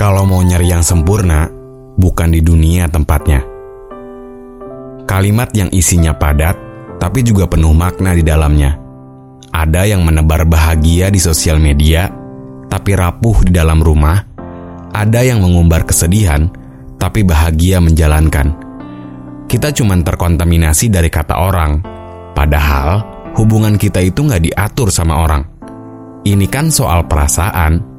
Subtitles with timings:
[0.00, 1.44] Kalau mau nyari yang sempurna,
[2.00, 3.44] bukan di dunia tempatnya.
[5.04, 6.56] Kalimat yang isinya padat,
[6.96, 8.80] tapi juga penuh makna di dalamnya.
[9.52, 12.08] Ada yang menebar bahagia di sosial media,
[12.72, 14.24] tapi rapuh di dalam rumah.
[14.88, 16.48] Ada yang mengumbar kesedihan,
[16.96, 18.56] tapi bahagia menjalankan.
[19.52, 21.76] Kita cuma terkontaminasi dari kata orang,
[22.32, 23.04] padahal
[23.36, 25.44] hubungan kita itu nggak diatur sama orang.
[26.24, 27.89] Ini kan soal perasaan,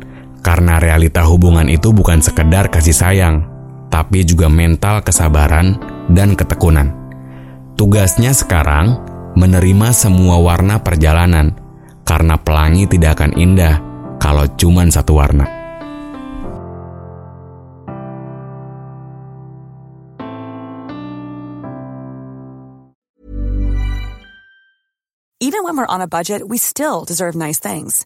[0.42, 3.46] karena realita hubungan itu bukan sekedar kasih sayang,
[3.94, 5.78] tapi juga mental kesabaran
[6.10, 6.92] dan ketekunan.
[7.78, 8.98] Tugasnya sekarang
[9.38, 11.56] menerima semua warna perjalanan,
[12.04, 13.80] karena pelangi tidak akan indah
[14.18, 15.62] kalau cuman satu warna.
[25.42, 28.06] Even when we're on a budget, we still deserve nice things.